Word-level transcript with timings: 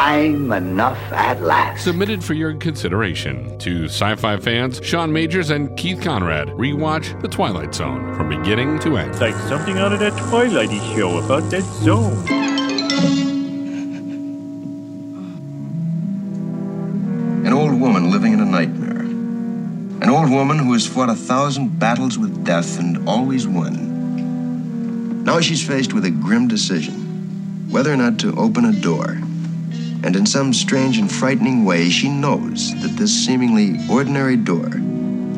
time 0.00 0.50
enough 0.50 0.98
at 1.12 1.42
last. 1.42 1.84
Submitted 1.84 2.24
for 2.24 2.32
your 2.32 2.54
consideration 2.54 3.58
to 3.58 3.84
sci 3.84 4.14
fi 4.16 4.38
fans 4.38 4.80
Sean 4.82 5.12
Majors 5.12 5.50
and 5.50 5.76
Keith 5.76 6.00
Conrad. 6.00 6.48
Rewatch 6.48 7.20
The 7.20 7.28
Twilight 7.28 7.74
Zone 7.74 8.14
from 8.14 8.30
beginning 8.30 8.78
to 8.78 8.96
end. 8.96 9.10
It's 9.10 9.20
like 9.20 9.34
something 9.34 9.76
out 9.76 9.92
of 9.92 9.98
that 10.00 10.14
Twilighty 10.14 10.80
show 10.96 11.18
about 11.18 11.50
that 11.50 11.64
zone. 11.84 12.26
An 17.46 17.52
old 17.52 17.78
woman 17.78 18.10
living 18.10 18.32
in 18.32 18.40
a 18.40 18.46
nightmare. 18.46 19.00
An 19.00 20.08
old 20.08 20.30
woman 20.30 20.58
who 20.58 20.72
has 20.72 20.86
fought 20.86 21.10
a 21.10 21.14
thousand 21.14 21.78
battles 21.78 22.16
with 22.16 22.42
death 22.42 22.78
and 22.78 23.06
always 23.06 23.46
won. 23.46 25.24
Now 25.24 25.40
she's 25.40 25.62
faced 25.66 25.92
with 25.92 26.06
a 26.06 26.10
grim 26.10 26.48
decision 26.48 27.08
whether 27.70 27.92
or 27.92 27.96
not 27.96 28.18
to 28.18 28.34
open 28.36 28.64
a 28.64 28.72
door. 28.72 29.18
And 30.02 30.16
in 30.16 30.24
some 30.26 30.52
strange 30.54 30.98
and 30.98 31.10
frightening 31.12 31.64
way, 31.64 31.90
she 31.90 32.08
knows 32.08 32.72
that 32.82 32.96
this 32.96 33.12
seemingly 33.12 33.78
ordinary 33.90 34.36
door 34.36 34.68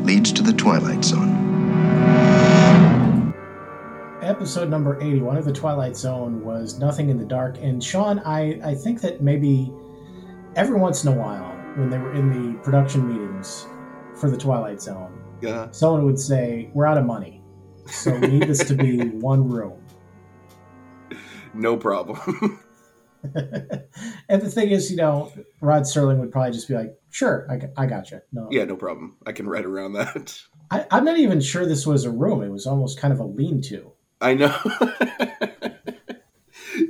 leads 0.05 0.31
to 0.33 0.43
the 0.43 0.53
Twilight 0.53 1.05
Zone. 1.05 1.31
Episode 4.23 4.69
number 4.71 5.01
81 5.01 5.37
of 5.37 5.45
The 5.45 5.53
Twilight 5.53 5.97
Zone 5.97 6.45
was 6.45 6.79
Nothing 6.79 7.09
in 7.11 7.19
the 7.19 7.25
Dark. 7.25 7.59
And 7.59 7.83
Sean, 7.83 8.21
I, 8.21 8.61
I 8.65 8.75
think 8.75 9.01
that 9.01 9.21
maybe 9.21 9.73
every 10.55 10.79
once 10.79 11.05
in 11.05 11.13
a 11.13 11.17
while, 11.17 11.51
when 11.77 11.91
they 11.91 11.99
were 11.99 12.15
in 12.15 12.31
the 12.31 12.59
production 12.61 13.09
meetings 13.09 13.67
for 14.15 14.31
The 14.31 14.37
Twilight 14.39 14.81
Zone, 14.81 15.13
Yeah. 15.41 15.71
someone 15.73 16.05
would 16.05 16.19
say, 16.21 16.71
We're 16.73 16.87
out 16.87 16.99
of 16.99 17.05
money. 17.05 17.43
So 17.87 18.17
we 18.17 18.29
need 18.29 18.45
this 18.47 18.63
to 18.69 18.75
be 18.75 18.99
one 19.09 19.49
room. 19.49 19.75
No 21.53 21.77
problem. 21.77 22.61
and 24.29 24.43
the 24.43 24.51
thing 24.51 24.71
is, 24.71 24.91
you 24.91 24.97
know, 24.97 25.33
Rod 25.61 25.83
Serling 25.83 26.19
would 26.19 26.33
probably 26.33 26.53
just 26.53 26.69
be 26.69 26.75
like, 26.75 26.99
"Sure, 27.11 27.47
I, 27.51 27.61
I 27.81 27.87
got 27.87 28.11
you." 28.11 28.21
No, 28.33 28.49
yeah, 28.51 28.65
no 28.65 28.77
problem. 28.77 29.17
I 29.27 29.33
can 29.33 29.49
write 29.49 29.65
around 29.65 29.93
that. 29.93 30.41
I, 30.71 30.87
I'm 30.91 31.05
not 31.05 31.19
even 31.19 31.41
sure 31.41 31.65
this 31.65 31.87
was 31.87 32.05
a 32.05 32.11
room. 32.11 32.43
It 32.43 32.51
was 32.51 32.67
almost 32.67 32.99
kind 32.99 33.13
of 33.13 33.21
a 33.21 33.25
lean-to. 33.25 33.93
I 34.21 34.35
know. 34.35 34.57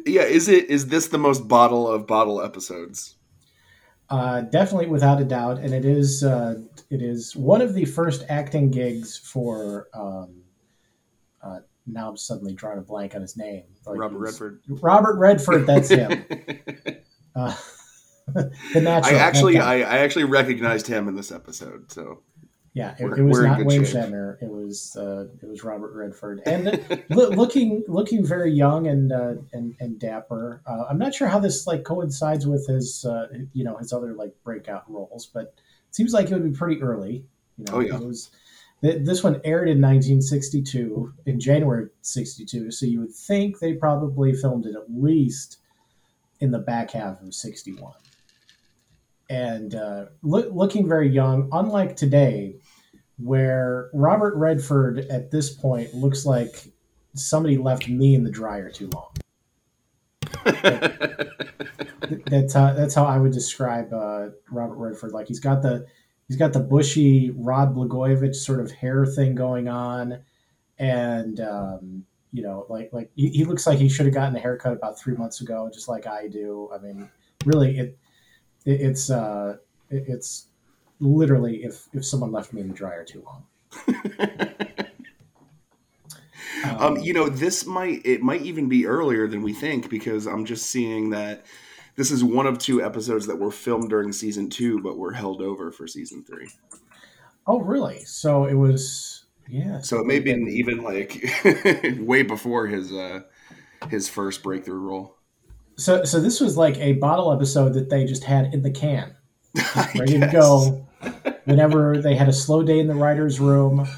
yeah, 0.06 0.22
is 0.22 0.48
it 0.48 0.70
is 0.70 0.86
this 0.86 1.08
the 1.08 1.19
most 1.19 1.48
bottle 1.48 1.86
of 1.86 2.06
bottle 2.06 2.41
episodes? 2.41 3.17
Uh, 4.08 4.42
definitely, 4.42 4.86
without 4.86 5.20
a 5.20 5.24
doubt, 5.24 5.58
and 5.58 5.74
it 5.74 5.84
is 5.84 6.24
uh, 6.24 6.55
it 6.91 7.02
is 7.02 7.36
one 7.36 7.61
of 7.61 7.74
the 7.74 7.84
first 7.84 8.24
acting 8.28 8.70
gigs 8.70 9.19
for. 9.19 9.89
Um, 9.92 10.42
now 11.86 12.08
I'm 12.11 12.16
suddenly 12.16 12.55
drawing 12.55 12.78
a 12.78 12.83
blank 12.83 13.14
on 13.14 13.20
his 13.22 13.36
name. 13.36 13.64
Like 13.86 13.98
Robert 13.98 14.19
was- 14.19 14.33
Redford. 14.41 14.61
Robert 14.69 15.19
Redford. 15.19 15.66
That's 15.66 15.89
him. 15.89 16.24
uh, 17.36 17.55
the 18.34 19.00
I 19.05 19.14
actually. 19.14 19.58
I, 19.58 19.77
I 19.78 19.98
actually 19.98 20.24
recognized 20.24 20.86
him 20.86 21.08
in 21.08 21.16
this 21.16 21.33
episode, 21.33 21.91
so 21.91 22.20
Yeah, 22.72 22.94
it, 22.98 23.06
it 23.19 23.22
was 23.22 23.41
not 23.41 23.64
Wayne 23.64 23.84
shape. 23.84 23.94
Shatner. 23.97 24.36
It 24.41 24.48
was 24.48 24.97
uh, 24.97 25.27
it 25.42 25.48
was 25.48 25.64
Robert 25.64 25.92
Redford, 25.94 26.41
and 26.47 27.05
loo- 27.11 27.30
looking 27.30 27.83
looking 27.89 28.24
very 28.24 28.52
young 28.52 28.86
and 28.86 29.12
uh, 29.12 29.34
and 29.52 29.74
and 29.80 29.98
dapper. 29.98 30.62
Uh, 30.67 30.84
I'm 30.89 30.98
not 30.98 31.14
sure 31.14 31.27
how 31.27 31.41
this 31.41 31.67
like 31.67 31.83
coincides 31.83 32.46
with 32.46 32.67
his 32.69 33.05
uh, 33.05 33.27
you 33.52 33.64
know 33.64 33.77
his 33.77 33.92
other 33.92 34.14
like 34.14 34.33
breakout 34.44 34.89
roles, 34.91 35.27
but 35.27 35.55
it 35.89 35.94
seems 35.94 36.12
like 36.14 36.30
it 36.30 36.34
would 36.34 36.44
be 36.44 36.56
pretty 36.56 36.80
early. 36.80 37.24
You 37.58 37.64
know, 37.67 37.72
Oh, 37.74 37.80
yeah. 37.80 37.96
it 37.96 38.00
was. 38.00 38.30
Th- 38.83 39.05
This 39.05 39.22
one 39.22 39.41
aired 39.44 39.69
in 39.69 39.80
1962, 39.80 41.12
in 41.27 41.41
January 41.41 41.88
62. 42.02 42.70
So 42.70 42.86
you 42.86 43.00
would 43.00 43.14
think 43.14 43.58
they 43.58 43.74
probably 43.74 44.33
filmed 44.33 44.66
it 44.66 44.74
at 44.74 44.84
least 44.89 45.58
in 46.41 46.50
the 46.50 46.58
back 46.58 46.91
half 46.91 47.22
of 47.22 47.34
61 47.34 47.92
and 49.30 49.74
uh, 49.74 50.06
loo- 50.22 50.50
looking 50.52 50.86
very 50.86 51.08
young, 51.08 51.48
unlike 51.52 51.97
today, 51.97 52.56
where 53.16 53.89
Robert 53.95 54.34
Redford 54.36 54.98
at 55.11 55.30
this 55.30 55.48
point 55.51 55.95
looks 55.95 56.27
like 56.27 56.67
somebody 57.14 57.57
left 57.57 57.89
me 57.89 58.14
in 58.14 58.24
the 58.24 58.30
dryer 58.30 58.70
too 58.70 58.90
long. 58.92 59.12
Th- 60.45 62.23
That's 62.27 62.52
how 62.52 62.73
that's 62.74 62.95
how 62.95 63.05
I 63.05 63.17
would 63.18 63.33
describe 63.33 63.92
uh, 63.92 64.28
Robert 64.51 64.77
Redford. 64.77 65.12
Like 65.12 65.28
he's 65.28 65.40
got 65.40 65.62
the 65.62 65.86
he's 66.33 66.39
got 66.39 66.55
the 66.55 66.61
bushy 66.61 67.31
Rod 67.37 67.75
Blagojevich 67.77 68.35
sort 68.35 68.61
of 68.61 68.70
hair 68.70 69.05
thing 69.05 69.35
going 69.35 69.69
on, 69.69 70.20
and 70.79 71.39
um, 71.41 72.07
you 72.33 72.43
know, 72.43 72.65
like 72.70 72.91
like 72.91 73.11
he, 73.15 73.29
he 73.29 73.45
looks 73.45 73.67
like 73.67 73.79
he 73.79 73.91
should 73.91 74.07
have 74.07 74.15
gotten 74.15 74.35
a 74.35 74.41
haircut 74.41 74.73
about 74.73 74.98
three 74.98 75.15
months 75.15 75.43
ago, 75.43 75.69
just 75.70 75.89
like 75.89 76.07
I 76.07 76.29
do. 76.29 76.70
I 76.75 76.79
mean, 76.79 77.11
really, 77.45 77.77
it, 77.79 77.98
it 78.65 78.81
it's 78.81 79.11
uh, 79.11 79.59
it, 79.91 80.05
it's 80.09 80.47
literally 81.01 81.65
if 81.65 81.87
if 81.93 82.03
someone 82.03 82.33
left 82.33 82.55
me 82.55 82.63
in 82.63 82.69
the 82.69 82.75
dryer 82.75 83.05
too 83.05 83.23
long. 83.27 83.45
um, 86.79 86.97
you 86.97 87.13
know, 87.13 87.29
this 87.29 87.67
might 87.67 88.01
it 88.07 88.23
might 88.23 88.41
even 88.41 88.70
be 88.70 88.87
earlier 88.87 89.29
than 89.29 89.43
we 89.43 89.53
think 89.53 89.91
because 89.91 90.27
I'm 90.27 90.47
just 90.47 90.70
seeing 90.70 91.11
that 91.11 91.45
this 91.97 92.11
is 92.11 92.23
one 92.25 92.47
of 92.47 92.58
two 92.58 92.83
episodes 92.83 93.27
that 93.27 93.36
were 93.39 93.51
filmed 93.51 93.91
during 93.91 94.13
season 94.13 94.48
two, 94.51 94.80
but 94.80 94.97
were 94.98 95.13
held 95.13 95.41
over 95.42 95.70
for 95.70 95.86
season 95.86 96.25
three. 96.25 96.48
Oh, 97.47 97.61
really? 97.61 98.01
So 98.05 98.45
it 98.47 98.55
was, 98.55 99.25
yeah. 99.48 99.80
So 99.80 99.98
it 99.98 100.07
may 100.07 100.14
have 100.17 100.25
been 100.25 100.48
even 100.48 100.83
like 100.83 101.25
way 101.98 102.23
before 102.23 102.67
his 102.67 102.92
uh 102.92 103.20
his 103.91 104.08
first 104.08 104.42
breakthrough 104.42 104.79
role. 104.79 105.17
So, 105.77 106.05
so 106.05 106.20
this 106.20 106.41
was 106.41 106.57
like 106.57 106.77
a 106.79 106.92
bottle 106.95 107.33
episode 107.33 107.75
that 107.75 107.91
they 107.91 108.05
just 108.05 108.25
had 108.25 108.52
in 108.55 108.63
the 108.63 108.70
can, 108.70 109.17
ready 109.97 110.20
to 110.20 110.29
go. 110.31 110.86
Whenever 111.47 112.01
they 112.01 112.14
had 112.14 112.29
a 112.29 112.33
slow 112.33 112.63
day 112.63 112.79
in 112.79 112.86
the 112.86 112.95
writers' 112.95 113.41
room, 113.41 113.89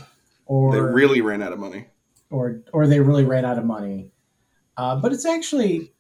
or 0.47 0.72
They 0.72 0.81
really 0.81 1.21
ran 1.21 1.43
out 1.43 1.53
of 1.53 1.59
money. 1.59 1.87
or 2.31 2.62
or 2.72 2.87
they 2.87 3.00
really 3.00 3.25
ran 3.25 3.44
out 3.44 3.59
of 3.59 3.65
money. 3.66 4.10
Uh, 4.78 4.97
but 4.97 5.12
it's 5.12 5.27
actually, 5.27 5.93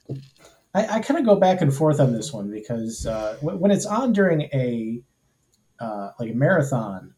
I, 0.74 0.96
I 0.96 1.00
kind 1.00 1.18
of 1.20 1.24
go 1.24 1.36
back 1.36 1.60
and 1.60 1.72
forth 1.72 2.00
on 2.00 2.12
this 2.12 2.32
one 2.32 2.50
because 2.50 3.06
uh, 3.06 3.36
when, 3.40 3.60
when 3.60 3.70
it's 3.70 3.86
on 3.86 4.12
during 4.12 4.42
a 4.52 5.02
uh, 5.80 6.10
like 6.18 6.30
a 6.30 6.34
marathon, 6.34 7.14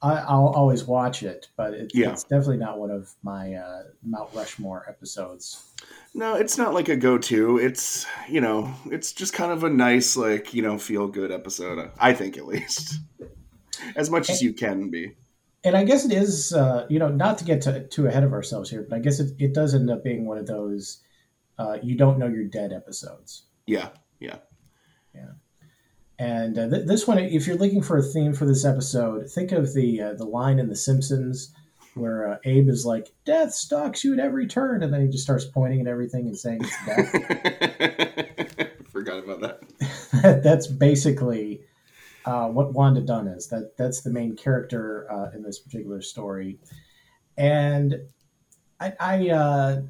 I, 0.00 0.14
I'll 0.18 0.48
always 0.48 0.84
watch 0.84 1.22
it. 1.22 1.48
But 1.56 1.74
it, 1.74 1.92
Yeah. 1.94 2.12
it's 2.12 2.24
definitely 2.24 2.58
not 2.58 2.78
one 2.78 2.90
of 2.90 3.12
my 3.22 3.54
uh, 3.54 3.82
Mount 4.02 4.30
Rushmore 4.34 4.84
episodes. 4.88 5.68
No, 6.14 6.34
it's 6.34 6.58
not 6.58 6.74
like 6.74 6.88
a 6.88 6.96
go-to. 6.96 7.58
It's 7.58 8.06
you 8.28 8.40
know, 8.40 8.72
it's 8.86 9.12
just 9.12 9.32
kind 9.32 9.50
of 9.50 9.64
a 9.64 9.70
nice 9.70 10.16
like 10.16 10.54
you 10.54 10.62
know 10.62 10.78
feel 10.78 11.08
good 11.08 11.32
episode. 11.32 11.90
I 11.98 12.12
think 12.12 12.36
at 12.36 12.46
least, 12.46 12.98
as 13.96 14.10
much 14.10 14.30
as 14.30 14.42
you 14.42 14.52
can 14.52 14.90
be. 14.90 15.16
And 15.64 15.76
I 15.76 15.84
guess 15.84 16.04
it 16.04 16.12
is, 16.12 16.52
uh, 16.52 16.86
you 16.90 16.98
know, 16.98 17.06
not 17.08 17.38
to 17.38 17.44
get 17.44 17.62
to, 17.62 17.86
too 17.86 18.08
ahead 18.08 18.24
of 18.24 18.32
ourselves 18.32 18.68
here, 18.68 18.84
but 18.88 18.96
I 18.96 18.98
guess 18.98 19.20
it, 19.20 19.32
it 19.38 19.54
does 19.54 19.76
end 19.76 19.90
up 19.90 20.02
being 20.02 20.26
one 20.26 20.36
of 20.36 20.46
those 20.48 20.98
uh, 21.58 21.78
you 21.82 21.96
don't 21.96 22.18
know 22.18 22.26
you're 22.26 22.44
dead 22.44 22.72
episodes. 22.72 23.44
Yeah, 23.66 23.90
yeah. 24.20 24.38
Yeah. 25.14 25.32
And 26.18 26.58
uh, 26.58 26.68
th- 26.68 26.86
this 26.86 27.06
one, 27.06 27.18
if 27.18 27.46
you're 27.46 27.56
looking 27.56 27.82
for 27.82 27.98
a 27.98 28.02
theme 28.02 28.32
for 28.32 28.46
this 28.46 28.64
episode, 28.64 29.30
think 29.30 29.52
of 29.52 29.74
the 29.74 30.00
uh, 30.00 30.14
the 30.14 30.24
line 30.24 30.58
in 30.58 30.68
The 30.68 30.76
Simpsons 30.76 31.52
where 31.94 32.28
uh, 32.28 32.36
Abe 32.44 32.68
is 32.68 32.86
like, 32.86 33.12
"Death 33.24 33.52
stalks 33.52 34.04
you 34.04 34.12
at 34.14 34.20
every 34.20 34.46
turn," 34.46 34.82
and 34.82 34.92
then 34.92 35.02
he 35.02 35.08
just 35.08 35.24
starts 35.24 35.44
pointing 35.44 35.80
at 35.80 35.86
everything 35.86 36.26
and 36.26 36.38
saying 36.38 36.60
it's 36.62 36.86
death. 36.86 37.10
Forgot 38.92 39.24
about 39.24 39.40
that. 39.40 40.42
that's 40.42 40.66
basically 40.66 41.60
uh, 42.24 42.48
what 42.48 42.72
Wanda 42.72 43.00
Dunn 43.00 43.28
is. 43.28 43.48
That 43.48 43.76
that's 43.76 44.02
the 44.02 44.10
main 44.10 44.36
character 44.36 45.10
uh, 45.10 45.30
in 45.34 45.42
this 45.42 45.58
particular 45.58 46.00
story, 46.02 46.58
and 47.36 47.94
I, 48.80 48.92
I, 48.98 49.28
uh, 49.30 49.82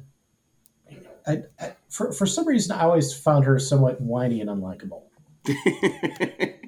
I, 1.27 1.39
I 1.59 1.75
for 1.89 2.11
for 2.11 2.25
some 2.25 2.47
reason 2.47 2.75
I 2.75 2.81
always 2.81 3.13
found 3.13 3.45
her 3.45 3.59
somewhat 3.59 4.01
whiny 4.01 4.41
and 4.41 4.49
unlikable. 4.49 5.03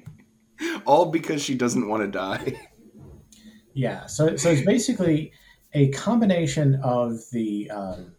All 0.86 1.06
because 1.06 1.42
she 1.42 1.54
doesn't 1.54 1.88
want 1.88 2.02
to 2.02 2.08
die. 2.08 2.60
Yeah, 3.74 4.06
so 4.06 4.36
so 4.36 4.50
it's 4.50 4.64
basically 4.64 5.32
a 5.74 5.90
combination 5.90 6.76
of 6.76 7.20
the, 7.32 7.70
um, 7.70 8.12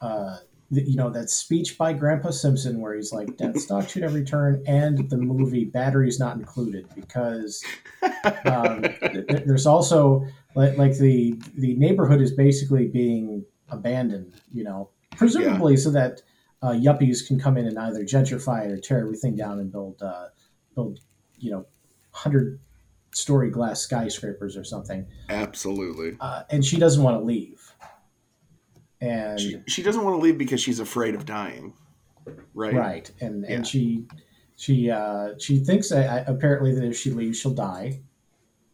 uh, 0.00 0.38
the 0.70 0.82
you 0.82 0.96
know 0.96 1.10
that 1.10 1.28
speech 1.28 1.76
by 1.76 1.92
Grandpa 1.92 2.30
Simpson 2.30 2.80
where 2.80 2.94
he's 2.94 3.12
like 3.12 3.36
"Death 3.36 3.60
stalks 3.60 3.96
at 3.98 4.02
every 4.02 4.24
turn," 4.24 4.62
and 4.66 5.10
the 5.10 5.18
movie 5.18 5.66
"Batteries 5.66 6.18
Not 6.18 6.36
Included" 6.36 6.86
because 6.94 7.62
um, 8.44 8.82
th- 8.82 9.26
there's 9.44 9.66
also 9.66 10.24
like, 10.54 10.78
like 10.78 10.96
the 10.96 11.34
the 11.56 11.74
neighborhood 11.74 12.22
is 12.22 12.32
basically 12.32 12.86
being 12.86 13.44
abandoned, 13.68 14.40
you 14.52 14.64
know, 14.64 14.88
presumably 15.20 15.76
so 15.76 15.90
that 15.90 16.22
uh, 16.62 16.70
yuppies 16.70 17.26
can 17.26 17.38
come 17.38 17.56
in 17.56 17.66
and 17.66 17.78
either 17.78 18.04
gentrify 18.04 18.64
it 18.64 18.72
or 18.72 18.78
tear 18.78 19.00
everything 19.00 19.36
down 19.36 19.58
and 19.60 19.70
build 19.70 20.00
uh, 20.02 20.26
build 20.74 20.98
you 21.38 21.50
know 21.50 21.66
hundred 22.12 22.58
story 23.12 23.50
glass 23.50 23.80
skyscrapers 23.80 24.56
or 24.56 24.64
something. 24.64 25.06
Absolutely. 25.28 26.16
Uh, 26.20 26.42
and 26.50 26.64
she 26.64 26.76
doesn't 26.78 27.02
want 27.02 27.16
to 27.18 27.22
leave. 27.24 27.60
And 29.00 29.40
She, 29.40 29.60
she 29.66 29.82
doesn't 29.82 30.02
want 30.04 30.14
to 30.14 30.20
leave 30.20 30.38
because 30.38 30.60
she's 30.60 30.80
afraid 30.80 31.14
of 31.14 31.24
dying. 31.24 31.74
Right. 32.54 32.74
right, 32.74 33.10
and 33.20 33.44
Yeah. 33.44 33.56
and 33.56 33.66
she 33.66 34.06
She 34.56 34.90
uh, 34.90 35.34
she 35.38 35.58
thinks 35.58 35.90
uh, 35.92 36.24
apparently 36.26 36.74
that 36.74 36.84
if 36.84 36.96
she 36.96 37.10
leaves, 37.10 37.38
she'll 37.40 37.54
die. 37.54 38.00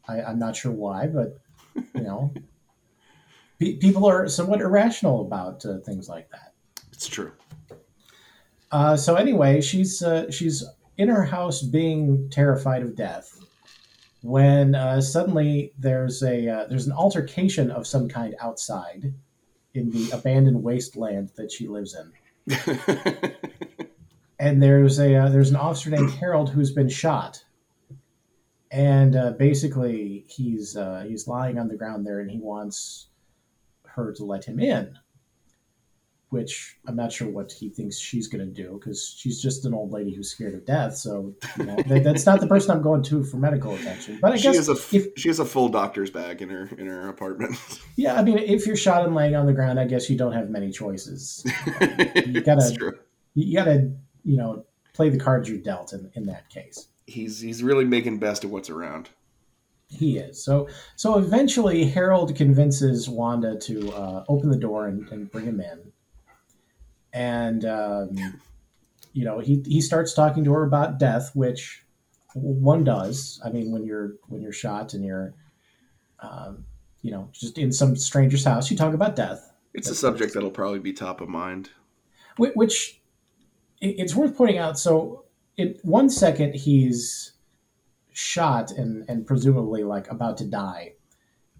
I, 0.09 0.21
I'm 0.23 0.39
not 0.39 0.55
sure 0.57 0.73
why, 0.73 1.07
but 1.07 1.39
you 1.95 2.03
know, 2.03 2.33
pe- 3.59 3.77
people 3.77 4.07
are 4.07 4.29
somewhat 4.29 4.61
irrational 4.61 5.23
about 5.23 5.65
uh, 5.65 5.79
things 5.79 6.09
like 6.09 6.31
that. 6.31 6.55
It's 6.93 7.09
true. 7.09 7.33
Uh, 8.73 8.97
so 8.97 9.15
anyway, 9.15 9.61
she's 9.61 10.03
uh, 10.03 10.31
she's 10.31 10.65
in 10.99 11.09
her 11.09 11.25
house 11.25 11.63
being 11.63 12.29
terrified 12.31 12.83
of 12.83 12.97
death 12.97 13.39
when 14.23 14.75
uh, 14.75 15.01
suddenly 15.01 15.73
there's 15.79 16.23
a 16.23 16.49
uh, 16.49 16.67
there's 16.67 16.87
an 16.87 16.93
altercation 16.93 17.71
of 17.71 17.87
some 17.87 18.09
kind 18.09 18.35
outside 18.41 19.15
in 19.75 19.91
the 19.91 20.11
abandoned 20.11 20.63
wasteland 20.63 21.31
that 21.37 21.53
she 21.53 21.69
lives 21.69 21.95
in. 21.95 22.13
and 24.39 24.63
there's 24.63 24.99
a 24.99 25.15
uh, 25.15 25.29
there's 25.29 25.51
an 25.51 25.57
officer 25.57 25.91
named 25.91 26.11
Harold 26.11 26.51
who's 26.51 26.73
been 26.73 26.89
shot, 26.89 27.45
and 28.71 29.15
uh, 29.15 29.31
basically 29.33 30.25
he's 30.29 30.77
uh, 30.77 31.05
he's 31.07 31.29
lying 31.29 31.59
on 31.59 31.69
the 31.69 31.77
ground 31.77 32.05
there, 32.07 32.21
and 32.21 32.31
he 32.31 32.39
wants 32.39 33.09
her 33.97 34.13
to 34.13 34.25
let 34.25 34.45
him 34.45 34.61
in 34.61 34.97
which 36.31 36.77
I'm 36.87 36.97
not 36.97 37.13
sure 37.13 37.29
what 37.29 37.53
he 37.53 37.69
thinks 37.69 37.99
she's 37.99 38.27
going 38.27 38.45
to 38.45 38.53
do 38.53 38.79
because 38.79 39.15
she's 39.17 39.41
just 39.41 39.65
an 39.65 39.73
old 39.73 39.93
lady 39.93 40.13
who's 40.13 40.31
scared 40.31 40.55
of 40.55 40.67
death. 40.67 40.97
So 40.97 41.35
you 41.57 41.65
know, 41.65 41.77
that, 41.87 42.03
that's 42.03 42.27
not 42.27 42.41
the 42.41 42.47
person 42.47 42.73
I'm 42.73 42.83
going 42.83 43.03
to 43.05 43.23
for 43.25 43.37
medical 43.37 43.75
attention. 43.75 44.19
But 44.21 44.33
I 44.33 44.37
she 44.37 44.43
guess 44.45 44.57
has 44.57 44.69
a 44.69 44.97
if, 44.97 45.09
she 45.17 45.29
has 45.29 45.39
a 45.39 45.45
full 45.45 45.69
doctor's 45.69 46.11
bag 46.11 46.43
in 46.43 46.51
her 46.51 46.69
in 46.77 46.87
her 46.87 47.09
apartment. 47.09 47.57
yeah, 47.97 48.19
I 48.19 48.23
mean, 48.23 48.39
if 48.39 48.67
you're 48.67 48.77
shot 48.77 49.05
and 49.05 49.15
laying 49.15 49.37
on 49.37 49.47
the 49.47 49.53
ground, 49.53 49.79
I 49.79 49.87
guess 49.87 50.11
you 50.11 50.17
don't 50.17 50.33
have 50.33 50.51
many 50.51 50.71
choices. 50.71 51.45
You 52.27 52.41
gotta 52.41 52.95
you 53.35 53.57
gotta 53.57 53.93
you 54.25 54.37
know 54.37 54.65
play 54.95 55.11
the 55.11 55.19
cards 55.19 55.49
you're 55.49 55.59
dealt 55.59 55.93
in 55.93 56.11
in 56.15 56.27
that 56.27 56.49
case. 56.51 56.89
He's 57.07 57.41
he's 57.41 57.63
really 57.63 57.85
making 57.85 58.19
best 58.19 58.43
of 58.43 58.51
what's 58.51 58.69
around. 58.69 59.11
He 59.89 60.19
is. 60.19 60.45
So 60.45 60.69
so 60.97 61.19
eventually 61.19 61.85
Harold 61.85 62.35
convinces 62.35 63.09
Wanda 63.09 63.57
to 63.61 63.93
uh, 63.93 64.25
open 64.29 64.51
the 64.51 64.59
door 64.59 64.87
and, 64.89 65.09
and 65.11 65.31
bring 65.31 65.45
him 65.45 65.61
in. 65.61 65.93
And 67.13 67.65
um, 67.65 68.41
you 69.13 69.25
know, 69.25 69.39
he 69.39 69.63
he 69.67 69.81
starts 69.81 70.13
talking 70.13 70.45
to 70.45 70.53
her 70.53 70.65
about 70.65 70.99
death, 70.99 71.31
which 71.35 71.85
one 72.35 72.85
does. 72.85 73.41
I 73.45 73.51
mean, 73.51 73.73
when 73.73 73.85
you're 73.85 74.15
when 74.29 74.43
you're 74.43 74.53
shot 74.53 74.93
and 74.93 75.05
you're 75.05 75.35
um, 76.21 76.65
you 77.03 77.11
know, 77.11 77.29
just 77.33 77.57
in 77.59 77.73
some 77.73 77.95
stranger's 77.97 78.45
house, 78.45 78.71
you 78.71 78.77
talk 78.77 78.95
about 78.95 79.15
death. 79.17 79.53
It's 79.75 79.89
a 79.89 79.95
subject 79.95 80.35
that'll 80.35 80.51
probably 80.51 80.79
be 80.79 80.93
top 80.93 81.21
of 81.21 81.29
mind. 81.29 81.71
Whi- 82.39 82.53
Which 82.55 83.01
it's 83.81 84.15
worth 84.15 84.37
pointing 84.37 84.59
out. 84.59 84.79
So, 84.79 85.25
in 85.57 85.79
one 85.83 86.09
second, 86.11 86.55
he's 86.55 87.33
shot 88.17 88.71
and 88.73 89.05
and 89.09 89.27
presumably 89.27 89.85
like 89.85 90.11
about 90.11 90.39
to 90.39 90.45
die, 90.47 90.95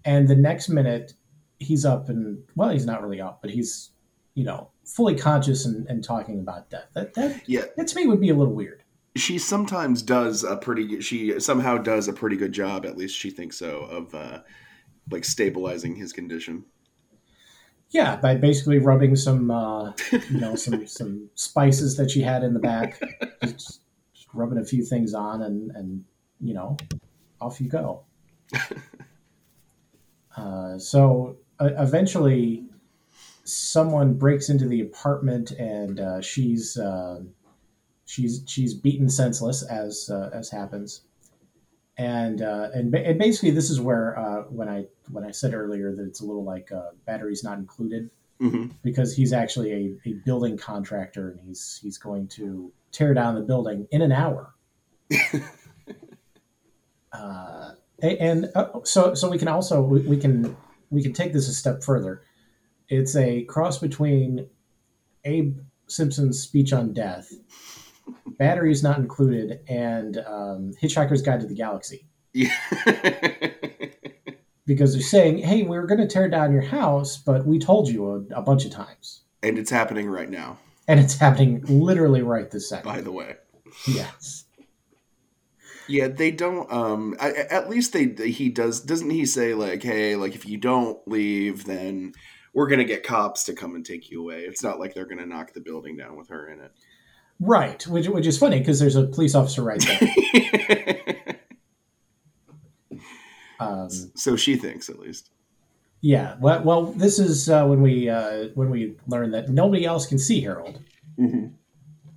and 0.05 0.27
the 0.27 0.35
next 0.35 0.69
minute 0.69 1.13
he's 1.59 1.85
up 1.85 2.09
and 2.09 2.43
well, 2.55 2.69
he's 2.69 2.85
not 2.85 3.01
really 3.01 3.21
up, 3.21 3.41
but 3.41 3.51
he's 3.51 3.91
you 4.35 4.43
know 4.43 4.69
fully 4.85 5.15
conscious 5.15 5.65
and, 5.65 5.87
and 5.87 6.03
talking 6.03 6.39
about 6.39 6.69
death. 6.69 6.87
That 6.93 7.13
that 7.15 7.41
Yeah, 7.47 7.65
that 7.77 7.87
to 7.87 7.95
me 7.95 8.07
would 8.07 8.21
be 8.21 8.29
a 8.29 8.35
little 8.35 8.53
weird. 8.53 8.83
she 9.15 9.37
sometimes 9.39 10.01
does 10.03 10.43
a 10.43 10.57
pretty 10.57 10.85
good 10.87 11.03
she 11.03 11.39
somehow 11.39 11.77
does 11.77 12.07
a 12.07 12.13
pretty 12.13 12.35
good 12.37 12.51
job 12.53 12.85
at 12.85 12.97
least 12.97 13.15
she 13.17 13.31
thinks 13.31 13.57
so 13.57 13.79
of 13.85 14.13
uh 14.13 14.41
like 15.09 15.25
stabilizing 15.25 15.95
his 15.95 16.13
condition 16.13 16.65
Yeah, 17.89 18.17
by 18.17 18.35
basically 18.35 18.79
rubbing 18.79 19.15
some 19.15 19.49
uh, 19.49 19.93
you 20.29 20.39
know 20.39 20.55
some 20.55 20.85
some 20.99 21.29
spices 21.35 21.95
that 21.97 22.11
she 22.11 22.21
had 22.21 22.43
in 22.43 22.53
the 22.53 22.59
back, 22.59 22.99
just, 23.43 23.81
just 24.13 24.33
rubbing 24.33 24.57
a 24.57 24.65
few 24.65 24.83
things 24.83 25.13
on, 25.13 25.41
and 25.41 25.71
and 25.71 26.03
you 26.41 26.53
know, 26.53 26.77
off 27.41 27.61
you 27.61 27.69
go. 27.69 28.03
Uh, 30.37 30.77
so 30.77 31.35
uh, 31.59 31.71
eventually, 31.79 32.63
someone 33.43 34.13
breaks 34.13 34.49
into 34.49 34.67
the 34.67 34.81
apartment, 34.81 35.51
and 35.51 35.99
uh, 35.99 36.21
she's 36.21 36.77
uh, 36.77 37.21
she's 38.05 38.43
she's 38.45 38.73
beaten 38.73 39.09
senseless 39.09 39.63
as 39.63 40.09
uh, 40.11 40.29
as 40.33 40.51
happens, 40.51 41.01
and 41.97 42.41
uh, 42.41 42.69
and 42.73 42.91
ba- 42.91 43.05
and 43.05 43.17
basically 43.17 43.51
this 43.51 43.69
is 43.69 43.81
where 43.81 44.17
uh, 44.17 44.41
when 44.43 44.69
I 44.69 44.85
when 45.11 45.23
I 45.23 45.31
said 45.31 45.53
earlier 45.53 45.95
that 45.95 46.05
it's 46.05 46.21
a 46.21 46.25
little 46.25 46.43
like 46.43 46.71
uh, 46.71 46.91
batteries 47.05 47.43
not 47.43 47.57
included 47.57 48.09
hmm 48.39 48.67
because 48.83 49.15
he's 49.15 49.33
actually 49.33 49.71
a, 50.05 50.09
a 50.09 50.13
building 50.23 50.55
contractor 50.57 51.31
and 51.31 51.39
he's 51.39 51.79
he's 51.81 51.97
going 51.97 52.27
to 52.27 52.71
tear 52.91 53.13
down 53.15 53.33
the 53.33 53.41
building 53.41 53.87
in 53.91 54.03
an 54.03 54.11
hour. 54.11 54.53
uh, 57.13 57.71
and 58.01 58.49
uh, 58.55 58.67
so 58.83 59.13
so 59.13 59.29
we 59.29 59.37
can 59.37 59.47
also 59.47 59.81
we, 59.81 60.01
we 60.01 60.17
can 60.17 60.55
we 60.89 61.01
can 61.01 61.13
take 61.13 61.33
this 61.33 61.47
a 61.47 61.53
step 61.53 61.83
further. 61.83 62.23
It's 62.89 63.15
a 63.15 63.43
cross 63.43 63.79
between 63.79 64.47
Abe 65.25 65.59
Simpson's 65.87 66.41
speech 66.41 66.71
on 66.71 66.93
death, 66.93 67.31
batteries 68.37 68.83
not 68.83 68.97
included, 68.99 69.59
and 69.67 70.17
um, 70.19 70.73
Hitchhiker's 70.81 71.21
Guide 71.21 71.41
to 71.41 71.47
the 71.47 71.55
Galaxy 71.55 72.07
yeah 72.33 72.53
because 74.65 74.93
they're 74.93 75.01
saying, 75.01 75.39
"Hey, 75.39 75.63
we're 75.63 75.85
going 75.85 76.01
to 76.01 76.07
tear 76.07 76.29
down 76.29 76.51
your 76.51 76.61
house, 76.61 77.17
but 77.17 77.45
we 77.45 77.57
told 77.59 77.89
you 77.89 78.27
a, 78.31 78.39
a 78.39 78.41
bunch 78.41 78.65
of 78.65 78.71
times." 78.71 79.21
and 79.43 79.57
it's 79.57 79.69
happening 79.69 80.09
right 80.09 80.29
now 80.29 80.57
and 80.87 80.99
it's 80.99 81.15
happening 81.17 81.63
literally 81.67 82.21
right 82.21 82.49
this 82.51 82.69
second. 82.69 82.89
by 82.89 83.01
the 83.01 83.11
way 83.11 83.35
Yes. 83.87 84.45
Yeah 85.87 86.07
they 86.07 86.31
don't 86.31 86.71
um 86.71 87.15
I, 87.19 87.31
at 87.31 87.69
least 87.69 87.93
they 87.93 88.07
he 88.29 88.49
does 88.49 88.81
doesn't 88.81 89.09
he 89.09 89.25
say 89.25 89.53
like 89.53 89.83
hey 89.83 90.15
like 90.15 90.35
if 90.35 90.45
you 90.45 90.57
don't 90.57 90.99
leave 91.07 91.65
then 91.65 92.13
we're 92.53 92.67
gonna 92.67 92.83
get 92.83 93.03
cops 93.03 93.43
to 93.45 93.53
come 93.53 93.75
and 93.75 93.85
take 93.85 94.09
you 94.09 94.21
away 94.21 94.41
it's 94.41 94.63
not 94.63 94.79
like 94.79 94.93
they're 94.93 95.05
gonna 95.05 95.25
knock 95.25 95.53
the 95.53 95.61
building 95.61 95.97
down 95.97 96.17
with 96.17 96.29
her 96.29 96.49
in 96.49 96.59
it 96.59 96.71
Right, 97.39 97.85
which 97.85 98.07
which 98.07 98.25
is 98.25 98.35
funny 98.37 98.57
because 98.57 98.79
there's 98.79 98.95
a 98.95 99.03
police 99.03 99.35
officer 99.35 99.61
right 99.61 99.79
there. 99.79 101.35
Um, 103.59 103.89
so 103.89 104.35
she 104.35 104.55
thinks 104.55 104.87
at 104.87 104.99
least 104.99 105.31
yeah. 106.01 106.35
Well, 106.39 106.61
well, 106.63 106.83
this 106.83 107.17
is 107.17 107.49
uh, 107.49 107.65
when 107.65 107.81
we 107.81 108.07
uh, 108.07 108.49
when 108.53 108.69
we 108.69 108.97
learn 109.07 109.31
that 109.31 109.49
nobody 109.49 109.83
else 109.83 110.05
can 110.05 110.19
see 110.19 110.41
Harold. 110.41 110.79
Mhm. 111.19 111.53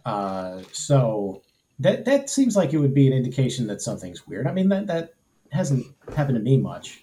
Uh, 0.04 0.60
so 0.72 1.42
that 1.80 2.04
that 2.04 2.30
seems 2.30 2.56
like 2.56 2.72
it 2.72 2.78
would 2.78 2.94
be 2.94 3.06
an 3.06 3.12
indication 3.12 3.66
that 3.66 3.82
something's 3.82 4.26
weird. 4.26 4.46
I 4.46 4.52
mean 4.52 4.68
that 4.68 4.86
that 4.86 5.14
hasn't 5.50 5.84
happened 6.16 6.36
to 6.36 6.42
me 6.42 6.56
much. 6.56 7.02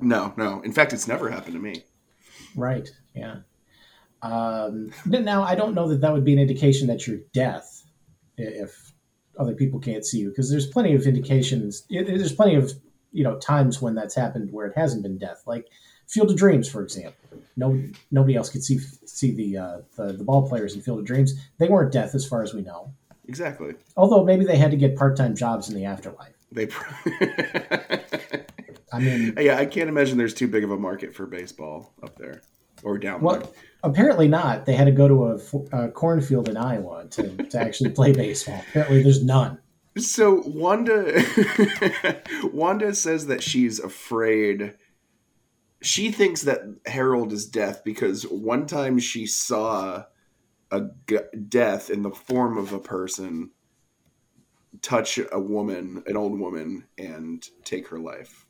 no 0.00 0.34
no 0.36 0.60
in 0.62 0.72
fact 0.72 0.92
it's 0.92 1.06
never 1.06 1.30
happened 1.30 1.54
to 1.54 1.60
me 1.60 1.84
Right. 2.56 2.88
Yeah. 3.14 3.36
Um, 4.22 4.90
now 5.06 5.42
I 5.42 5.54
don't 5.54 5.74
know 5.74 5.88
that 5.88 6.00
that 6.00 6.12
would 6.12 6.24
be 6.24 6.32
an 6.32 6.38
indication 6.38 6.86
that 6.88 7.06
you're 7.06 7.20
deaf 7.32 7.82
if 8.36 8.92
other 9.38 9.54
people 9.54 9.80
can't 9.80 10.04
see 10.04 10.18
you 10.18 10.30
because 10.30 10.50
there's 10.50 10.66
plenty 10.66 10.94
of 10.94 11.06
indications. 11.06 11.84
There's 11.90 12.32
plenty 12.32 12.54
of 12.54 12.72
you 13.12 13.22
know 13.22 13.38
times 13.38 13.82
when 13.82 13.94
that's 13.94 14.14
happened 14.14 14.50
where 14.52 14.66
it 14.66 14.76
hasn't 14.76 15.02
been 15.02 15.18
death, 15.18 15.42
like 15.46 15.66
Field 16.08 16.30
of 16.30 16.36
Dreams, 16.36 16.68
for 16.68 16.82
example. 16.82 17.14
No, 17.56 17.80
nobody 18.10 18.34
else 18.34 18.48
could 18.48 18.64
see 18.64 18.78
see 19.04 19.34
the, 19.34 19.58
uh, 19.58 19.78
the 19.96 20.14
the 20.14 20.24
ball 20.24 20.48
players 20.48 20.74
in 20.74 20.80
Field 20.80 21.00
of 21.00 21.04
Dreams. 21.04 21.34
They 21.58 21.68
weren't 21.68 21.92
deaf 21.92 22.14
as 22.14 22.26
far 22.26 22.42
as 22.42 22.54
we 22.54 22.62
know. 22.62 22.94
Exactly 23.28 23.74
Although 23.96 24.24
maybe 24.24 24.44
they 24.44 24.56
had 24.56 24.70
to 24.70 24.76
get 24.76 24.96
part 24.96 25.16
time 25.16 25.34
jobs 25.34 25.68
in 25.68 25.74
the 25.74 25.84
afterlife. 25.84 26.34
they 26.52 26.68
I 28.92 28.98
mean, 28.98 29.34
yeah 29.40 29.58
i 29.58 29.66
can't 29.66 29.88
imagine 29.88 30.18
there's 30.18 30.34
too 30.34 30.48
big 30.48 30.64
of 30.64 30.70
a 30.70 30.78
market 30.78 31.14
for 31.14 31.26
baseball 31.26 31.94
up 32.02 32.16
there 32.16 32.42
or 32.82 32.98
down 32.98 33.20
there 33.20 33.26
well, 33.26 33.52
apparently 33.82 34.28
not. 34.28 34.66
They 34.66 34.74
had 34.74 34.84
to 34.86 34.92
go 34.92 35.08
to 35.08 35.68
a 35.72 35.88
cornfield 35.90 36.48
in 36.48 36.56
Iowa 36.56 37.06
to, 37.12 37.36
to 37.36 37.58
actually 37.58 37.90
play 37.90 38.12
baseball. 38.12 38.62
Apparently, 38.68 39.02
there's 39.02 39.24
none. 39.24 39.58
So 39.96 40.42
Wanda 40.44 41.22
Wanda 42.52 42.94
says 42.94 43.26
that 43.28 43.42
she's 43.42 43.78
afraid 43.78 44.74
she 45.82 46.10
thinks 46.10 46.42
that 46.42 46.60
Harold 46.86 47.32
is 47.32 47.46
death 47.46 47.82
because 47.84 48.24
one 48.24 48.66
time 48.66 48.98
she 48.98 49.26
saw 49.26 50.04
a 50.74 50.90
g- 51.08 51.38
death 51.48 51.90
in 51.90 52.02
the 52.02 52.10
form 52.10 52.58
of 52.58 52.72
a 52.72 52.78
person 52.78 53.50
touch 54.82 55.18
a 55.32 55.40
woman, 55.40 56.02
an 56.06 56.16
old 56.16 56.38
woman 56.38 56.84
and 56.98 57.46
take 57.64 57.88
her 57.88 57.98
life. 57.98 58.46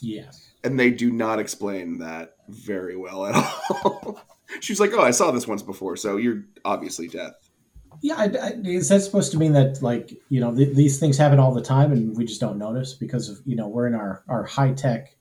Yes. 0.00 0.52
And 0.64 0.78
they 0.78 0.90
do 0.90 1.12
not 1.12 1.38
explain 1.38 1.98
that 1.98 2.36
very 2.48 2.96
well 2.96 3.26
at 3.26 3.34
all. 3.84 4.20
She's 4.60 4.80
like, 4.80 4.92
"Oh, 4.92 5.00
I 5.00 5.12
saw 5.12 5.30
this 5.30 5.46
once 5.46 5.62
before, 5.62 5.96
so 5.96 6.16
you're 6.16 6.44
obviously 6.64 7.08
death." 7.08 7.50
Yeah, 8.00 8.16
I, 8.16 8.24
I, 8.24 8.52
is 8.64 8.88
that 8.88 9.00
supposed 9.02 9.32
to 9.32 9.38
mean 9.38 9.52
that 9.52 9.82
like 9.82 10.12
you 10.28 10.40
know 10.40 10.54
th- 10.54 10.74
these 10.74 10.98
things 10.98 11.16
happen 11.16 11.38
all 11.38 11.54
the 11.54 11.62
time 11.62 11.92
and 11.92 12.16
we 12.16 12.24
just 12.24 12.40
don't 12.40 12.58
notice 12.58 12.94
because 12.94 13.28
of 13.28 13.38
you 13.44 13.54
know 13.54 13.68
we're 13.68 13.86
in 13.86 13.94
our 13.94 14.24
our 14.28 14.44
high 14.44 14.72
tech 14.72 15.16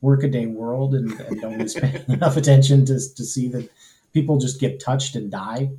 workaday 0.00 0.46
world 0.46 0.94
and, 0.94 1.12
and 1.20 1.40
nobody's 1.40 1.74
paying 1.74 2.02
enough 2.08 2.36
attention 2.36 2.84
to 2.86 2.94
to 2.94 3.24
see 3.24 3.48
that 3.48 3.68
people 4.12 4.38
just 4.38 4.60
get 4.60 4.80
touched 4.80 5.16
and 5.16 5.30
die. 5.30 5.70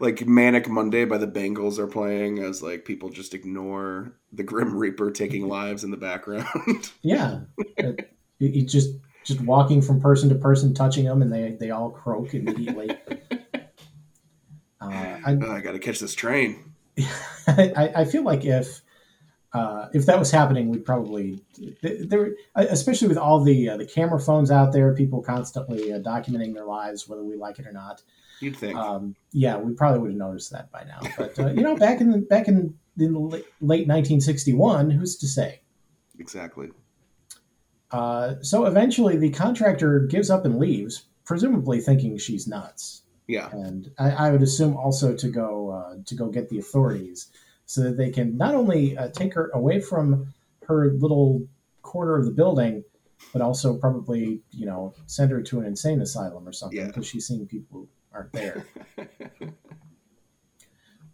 like 0.00 0.26
Manic 0.26 0.68
Monday 0.68 1.04
by 1.04 1.18
the 1.18 1.26
Bangles 1.26 1.78
are 1.78 1.86
playing 1.86 2.38
as 2.38 2.62
like 2.62 2.84
people 2.84 3.10
just 3.10 3.34
ignore 3.34 4.12
the 4.32 4.42
Grim 4.42 4.76
Reaper 4.76 5.10
taking 5.10 5.48
lives 5.48 5.84
in 5.84 5.90
the 5.90 5.96
background. 5.96 6.92
yeah, 7.02 7.40
it, 7.58 8.10
it 8.40 8.64
just 8.64 8.90
just 9.24 9.40
walking 9.40 9.80
from 9.80 10.00
person 10.00 10.28
to 10.28 10.34
person, 10.34 10.74
touching 10.74 11.04
them, 11.04 11.22
and 11.22 11.32
they 11.32 11.56
they 11.58 11.70
all 11.70 11.90
croak 11.90 12.34
immediately. 12.34 12.90
uh, 14.80 14.88
I, 14.90 15.38
oh, 15.40 15.52
I 15.52 15.60
got 15.60 15.72
to 15.72 15.78
catch 15.78 15.98
this 15.98 16.14
train. 16.14 16.74
I, 17.46 17.92
I 17.96 18.04
feel 18.04 18.22
like 18.22 18.44
if 18.44 18.82
uh, 19.54 19.88
if 19.94 20.04
that 20.06 20.18
was 20.18 20.32
happening, 20.32 20.68
we'd 20.68 20.84
probably 20.84 21.40
there, 21.80 22.34
especially 22.56 23.06
with 23.06 23.16
all 23.16 23.40
the 23.40 23.68
uh, 23.68 23.76
the 23.76 23.86
camera 23.86 24.18
phones 24.18 24.50
out 24.50 24.72
there, 24.72 24.92
people 24.94 25.22
constantly 25.22 25.92
uh, 25.92 26.00
documenting 26.00 26.52
their 26.54 26.64
lives, 26.64 27.08
whether 27.08 27.22
we 27.22 27.36
like 27.36 27.60
it 27.60 27.66
or 27.66 27.72
not. 27.72 28.02
You'd 28.40 28.56
think, 28.56 28.76
um, 28.76 29.14
yeah, 29.30 29.56
we 29.56 29.72
probably 29.72 30.00
would 30.00 30.10
have 30.10 30.18
noticed 30.18 30.50
that 30.50 30.72
by 30.72 30.82
now. 30.82 31.00
But 31.16 31.38
uh, 31.38 31.52
you 31.52 31.62
know, 31.62 31.76
back 31.76 32.00
in 32.00 32.10
the, 32.10 32.18
back 32.18 32.48
in 32.48 32.74
the 32.96 33.06
late 33.06 33.86
1961, 33.86 34.90
who's 34.90 35.16
to 35.18 35.28
say? 35.28 35.60
Exactly. 36.18 36.70
Uh, 37.92 38.34
so 38.42 38.64
eventually, 38.64 39.16
the 39.16 39.30
contractor 39.30 40.00
gives 40.00 40.30
up 40.30 40.44
and 40.44 40.58
leaves, 40.58 41.04
presumably 41.24 41.80
thinking 41.80 42.18
she's 42.18 42.48
nuts. 42.48 43.02
Yeah, 43.28 43.50
and 43.52 43.92
I, 44.00 44.10
I 44.10 44.30
would 44.32 44.42
assume 44.42 44.76
also 44.76 45.14
to 45.14 45.28
go 45.28 45.70
uh, 45.70 46.02
to 46.04 46.14
go 46.16 46.26
get 46.26 46.48
the 46.48 46.58
authorities 46.58 47.30
so 47.66 47.82
that 47.82 47.96
they 47.96 48.10
can 48.10 48.36
not 48.36 48.54
only 48.54 48.96
uh, 48.96 49.08
take 49.08 49.34
her 49.34 49.50
away 49.54 49.80
from 49.80 50.32
her 50.66 50.92
little 50.92 51.46
corner 51.82 52.16
of 52.18 52.24
the 52.24 52.30
building, 52.30 52.84
but 53.32 53.42
also 53.42 53.76
probably 53.76 54.40
you 54.50 54.66
know 54.66 54.94
send 55.06 55.30
her 55.30 55.42
to 55.42 55.60
an 55.60 55.66
insane 55.66 56.00
asylum 56.00 56.46
or 56.46 56.52
something 56.52 56.86
because 56.86 57.06
yeah. 57.06 57.10
she's 57.12 57.26
seeing 57.26 57.46
people 57.46 57.80
who 57.80 57.88
aren't 58.12 58.32
there. 58.32 58.66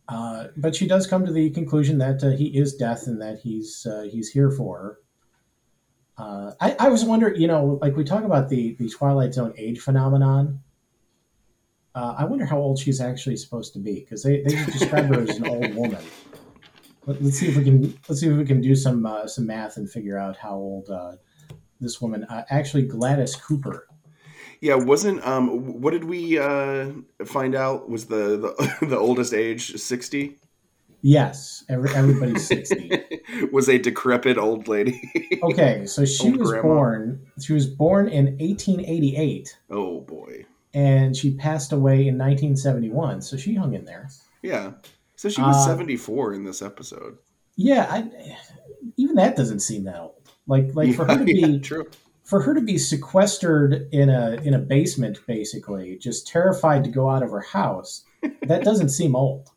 uh, 0.09 0.47
but 0.57 0.75
she 0.75 0.87
does 0.87 1.07
come 1.07 1.25
to 1.25 1.33
the 1.33 1.50
conclusion 1.50 1.99
that 1.99 2.23
uh, 2.23 2.30
he 2.30 2.47
is 2.47 2.75
death 2.75 3.07
and 3.07 3.21
that 3.21 3.40
he's 3.40 3.87
uh, 3.87 4.07
he's 4.11 4.30
here 4.30 4.50
for 4.50 4.78
her. 4.78 4.99
Uh, 6.19 6.52
I, 6.61 6.76
I 6.78 6.88
was 6.90 7.04
wondering, 7.04 7.40
you 7.40 7.47
know, 7.47 7.78
like 7.80 7.97
we 7.97 8.04
talk 8.04 8.25
about 8.25 8.49
the 8.49 8.75
the 8.75 8.88
Twilight 8.88 9.35
Zone 9.35 9.54
age 9.57 9.80
phenomenon. 9.80 10.61
Uh, 11.95 12.14
I 12.19 12.25
wonder 12.25 12.45
how 12.45 12.59
old 12.59 12.78
she's 12.78 13.00
actually 13.00 13.37
supposed 13.37 13.73
to 13.73 13.80
be 13.80 14.00
because 14.00 14.23
they, 14.23 14.42
they 14.42 14.54
describe 14.66 15.07
her 15.07 15.23
as 15.23 15.38
an 15.38 15.49
old 15.49 15.75
woman. 15.75 16.02
Let, 17.11 17.23
us 17.23 17.35
see 17.35 17.49
if 17.49 17.57
we 17.57 17.64
can 17.64 17.99
let's 18.09 18.21
see 18.21 18.29
if 18.29 18.37
we 18.37 18.45
can 18.45 18.61
do 18.61 18.76
some 18.76 19.05
uh, 19.05 19.26
some 19.26 19.47
math 19.47 19.76
and 19.76 19.90
figure 19.90 20.17
out 20.17 20.37
how 20.37 20.55
old 20.55 20.88
uh, 20.88 21.17
this 21.81 22.00
woman 22.00 22.25
uh, 22.25 22.45
actually 22.50 22.87
Gladys 22.87 23.35
Cooper. 23.35 23.88
Yeah, 24.61 24.76
wasn't 24.76 25.26
um 25.26 25.81
what 25.81 25.90
did 25.90 26.05
we 26.05 26.38
uh 26.38 26.93
find 27.25 27.55
out 27.55 27.88
was 27.88 28.07
the 28.07 28.37
the, 28.81 28.87
the 28.87 28.99
oldest 28.99 29.35
age 29.35 29.76
60? 29.76 30.37
Yes, 31.02 31.64
every, 31.71 31.95
everybody's 31.95 32.47
60. 32.47 33.02
was 33.52 33.71
a 33.71 33.79
decrepit 33.79 34.37
old 34.37 34.69
lady. 34.69 35.00
okay, 35.43 35.87
so 35.87 36.05
she 36.05 36.31
was 36.31 36.50
grandma. 36.50 36.69
born 36.69 37.26
she 37.43 37.55
was 37.55 37.67
born 37.67 38.09
in 38.09 38.26
1888. 38.38 39.59
Oh 39.71 40.00
boy. 40.02 40.45
And 40.73 41.17
she 41.17 41.35
passed 41.35 41.73
away 41.73 42.07
in 42.07 42.17
1971, 42.17 43.23
so 43.23 43.37
she 43.37 43.57
hung 43.57 43.75
in 43.75 43.85
there. 43.85 44.09
Yeah. 44.40 44.73
So 45.21 45.29
she 45.29 45.43
was 45.43 45.55
uh, 45.55 45.73
74 45.73 46.33
in 46.33 46.45
this 46.45 46.62
episode. 46.62 47.19
Yeah, 47.55 47.87
I, 47.91 48.39
even 48.97 49.17
that 49.17 49.37
doesn't 49.37 49.61
seem 49.61 49.85
that 49.85 50.00
old. 50.00 50.31
Like 50.47 50.75
like 50.75 50.95
for 50.95 51.05
her 51.05 51.19
to 51.19 51.25
be 51.27 51.41
yeah, 51.41 51.59
true. 51.59 51.91
for 52.25 52.41
her 52.41 52.55
to 52.55 52.62
be 52.62 52.79
sequestered 52.79 53.87
in 53.93 54.09
a 54.09 54.41
in 54.43 54.55
a 54.55 54.59
basement 54.59 55.19
basically, 55.27 55.99
just 55.99 56.27
terrified 56.27 56.85
to 56.85 56.91
go 56.91 57.11
out 57.11 57.23
of 57.23 57.33
her 57.33 57.43
house, 57.43 58.07
that 58.45 58.65
doesn't 58.65 58.89
seem 58.89 59.15
old. 59.15 59.50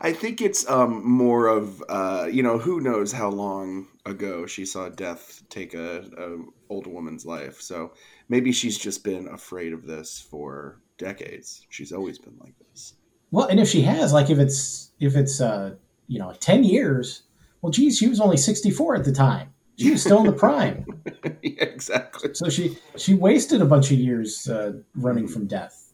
I 0.00 0.12
think 0.12 0.40
it's 0.40 0.70
um, 0.70 1.04
more 1.04 1.48
of 1.48 1.82
uh, 1.88 2.28
you 2.30 2.44
know 2.44 2.56
who 2.56 2.80
knows 2.80 3.10
how 3.10 3.30
long 3.30 3.88
ago 4.06 4.46
she 4.46 4.64
saw 4.64 4.88
death 4.88 5.42
take 5.48 5.74
a, 5.74 6.04
a 6.16 6.44
old 6.72 6.86
woman's 6.86 7.26
life. 7.26 7.60
So 7.60 7.94
maybe 8.28 8.52
she's 8.52 8.78
just 8.78 9.02
been 9.02 9.26
afraid 9.26 9.72
of 9.72 9.84
this 9.84 10.20
for 10.20 10.80
decades. 10.96 11.66
She's 11.70 11.90
always 11.90 12.20
been 12.20 12.38
like 12.38 12.54
this. 12.70 12.94
Well, 13.34 13.48
and 13.48 13.58
if 13.58 13.68
she 13.68 13.82
has, 13.82 14.12
like, 14.12 14.30
if 14.30 14.38
it's 14.38 14.92
if 15.00 15.16
it's 15.16 15.40
uh, 15.40 15.74
you 16.06 16.20
know 16.20 16.32
ten 16.38 16.62
years, 16.62 17.24
well, 17.62 17.72
geez, 17.72 17.98
she 17.98 18.06
was 18.06 18.20
only 18.20 18.36
sixty 18.36 18.70
four 18.70 18.94
at 18.94 19.04
the 19.04 19.10
time. 19.10 19.52
She 19.76 19.90
was 19.90 20.02
still 20.02 20.20
in 20.20 20.26
the 20.26 20.32
prime. 20.32 20.86
yeah, 21.42 21.64
exactly. 21.64 22.32
So 22.32 22.48
she 22.48 22.78
she 22.96 23.14
wasted 23.14 23.60
a 23.60 23.64
bunch 23.64 23.90
of 23.90 23.98
years 23.98 24.48
uh, 24.48 24.74
running 24.94 25.26
from 25.26 25.48
death. 25.48 25.92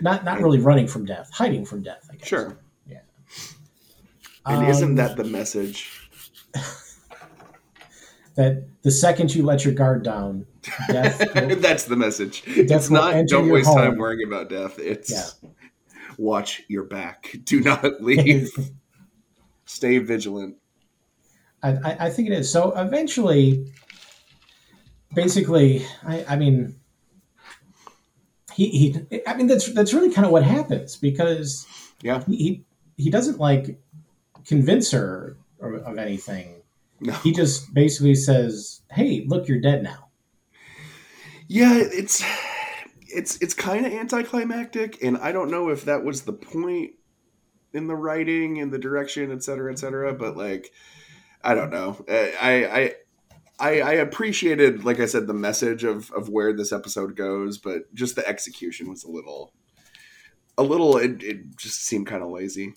Not 0.00 0.24
not 0.24 0.40
really 0.40 0.58
running 0.58 0.88
from 0.88 1.04
death, 1.04 1.30
hiding 1.32 1.64
from 1.64 1.84
death. 1.84 2.08
I 2.10 2.16
guess. 2.16 2.26
Sure. 2.26 2.58
Yeah. 2.88 3.02
And 4.44 4.64
um, 4.64 4.64
isn't 4.64 4.96
that 4.96 5.16
the 5.16 5.22
message? 5.22 6.10
that 8.34 8.64
the 8.82 8.90
second 8.90 9.32
you 9.32 9.44
let 9.44 9.64
your 9.64 9.74
guard 9.74 10.02
down, 10.02 10.44
death. 10.88 11.20
Will, 11.36 11.54
That's 11.54 11.84
the 11.84 11.94
message. 11.94 12.42
It's 12.48 12.90
not 12.90 13.28
don't 13.28 13.48
waste 13.48 13.68
home. 13.68 13.78
time 13.78 13.96
worrying 13.96 14.26
about 14.26 14.50
death. 14.50 14.80
It's 14.80 15.12
yeah 15.12 15.50
watch 16.18 16.62
your 16.68 16.84
back. 16.84 17.34
Do 17.44 17.60
not 17.60 18.02
leave. 18.02 18.50
Stay 19.64 19.98
vigilant. 19.98 20.56
I, 21.62 21.96
I, 22.00 22.10
think 22.10 22.28
it 22.30 22.34
is. 22.34 22.50
So 22.50 22.72
eventually, 22.76 23.72
basically, 25.12 25.84
I, 26.06 26.24
I 26.28 26.36
mean, 26.36 26.76
he, 28.54 28.68
he, 29.10 29.22
I 29.26 29.34
mean, 29.34 29.48
that's 29.48 29.72
that's 29.72 29.92
really 29.92 30.12
kind 30.12 30.24
of 30.24 30.30
what 30.30 30.44
happens 30.44 30.96
because 30.96 31.66
yeah, 32.00 32.22
he 32.28 32.64
he 32.96 33.10
doesn't 33.10 33.38
like 33.38 33.80
convince 34.44 34.92
her 34.92 35.36
of 35.60 35.98
anything. 35.98 36.62
No. 37.00 37.12
He 37.14 37.32
just 37.32 37.74
basically 37.74 38.14
says, 38.14 38.82
"Hey, 38.90 39.24
look, 39.26 39.48
you're 39.48 39.60
dead 39.60 39.82
now." 39.82 40.08
Yeah, 41.48 41.74
it's 41.76 42.22
it's 43.08 43.36
it's 43.38 43.54
kind 43.54 43.86
of 43.86 43.92
anticlimactic, 43.92 45.02
and 45.02 45.18
I 45.18 45.32
don't 45.32 45.50
know 45.50 45.68
if 45.70 45.84
that 45.84 46.04
was 46.04 46.22
the 46.22 46.32
point 46.32 46.92
in 47.72 47.86
the 47.86 47.96
writing 47.96 48.60
and 48.60 48.72
the 48.72 48.78
direction, 48.78 49.30
et 49.32 49.42
cetera, 49.42 49.72
et 49.72 49.78
cetera. 49.78 50.14
But 50.14 50.36
like, 50.36 50.72
I 51.42 51.54
don't 51.54 51.70
know. 51.70 52.04
I 52.08 52.34
I 52.40 52.94
I, 53.60 53.80
I 53.80 53.92
appreciated, 53.94 54.84
like 54.84 55.00
I 55.00 55.06
said, 55.06 55.26
the 55.26 55.34
message 55.34 55.84
of 55.84 56.10
of 56.12 56.28
where 56.28 56.52
this 56.52 56.72
episode 56.72 57.16
goes, 57.16 57.58
but 57.58 57.92
just 57.94 58.14
the 58.14 58.26
execution 58.26 58.88
was 58.88 59.04
a 59.04 59.10
little, 59.10 59.52
a 60.56 60.62
little. 60.62 60.96
It, 60.96 61.22
it 61.22 61.56
just 61.56 61.84
seemed 61.84 62.06
kind 62.06 62.22
of 62.22 62.30
lazy. 62.30 62.74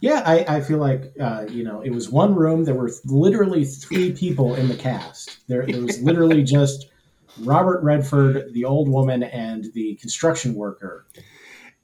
Yeah, 0.00 0.22
I, 0.26 0.56
I 0.56 0.60
feel 0.60 0.78
like 0.78 1.12
uh, 1.20 1.46
you 1.48 1.64
know 1.64 1.80
it 1.80 1.90
was 1.90 2.10
one 2.10 2.34
room. 2.34 2.64
There 2.64 2.74
were 2.74 2.90
literally 3.04 3.64
three 3.64 4.12
people 4.12 4.54
in 4.54 4.68
the 4.68 4.76
cast. 4.76 5.46
There, 5.48 5.64
there 5.66 5.82
was 5.82 6.00
literally 6.02 6.42
just 6.42 6.91
Robert 7.40 7.82
Redford, 7.82 8.52
the 8.52 8.64
old 8.64 8.88
woman, 8.88 9.22
and 9.22 9.72
the 9.74 9.94
construction 9.96 10.54
worker. 10.54 11.06